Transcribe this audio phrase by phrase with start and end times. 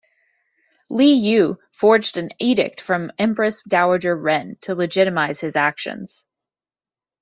[0.89, 6.25] Li Yue forged an edict from Empress Dowager Ren to legitimize his actions.